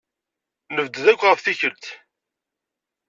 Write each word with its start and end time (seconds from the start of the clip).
Nebded 0.75 1.05
akk 1.11 1.21
ɣef 1.25 1.39
tikkelt. 1.41 1.85